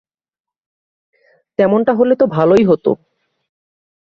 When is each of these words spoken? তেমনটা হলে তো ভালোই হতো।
তেমনটা 1.59 1.91
হলে 1.93 2.13
তো 2.15 2.25
ভালোই 2.27 2.63
হতো। 2.63 2.91